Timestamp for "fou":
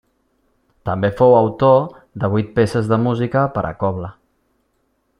1.19-1.35